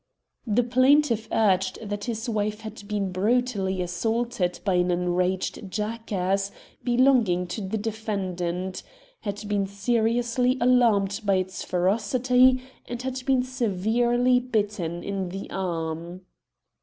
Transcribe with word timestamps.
The 0.47 0.63
plaintiff 0.63 1.27
urged 1.31 1.77
that 1.87 2.05
his 2.05 2.27
wife 2.27 2.61
had 2.61 2.87
been 2.87 3.11
brut 3.11 3.55
ally 3.55 3.81
assaulted 3.83 4.59
by 4.65 4.73
an 4.73 4.89
enraged 4.89 5.69
jackass 5.69 6.49
belonging 6.83 7.45
to 7.49 7.61
the. 7.61 7.77
defendant, 7.77 8.81
had 9.19 9.47
been 9.47 9.67
seriously 9.67 10.57
alarmed 10.59 11.21
by 11.23 11.35
its 11.35 11.63
ferocity, 11.63 12.63
and 12.87 12.99
had 13.03 13.23
been 13.27 13.43
severely 13.43 14.39
bitten 14.39 15.03
in 15.03 15.29
the 15.29 15.47
arm. 15.51 16.21